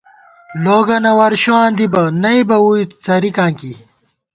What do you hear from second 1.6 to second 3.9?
دِبہ، نئ بہ ووئی څرِکاں کی